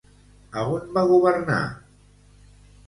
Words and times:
A 0.61 0.63
on 0.77 0.89
va 0.97 1.05
governar? 1.13 1.61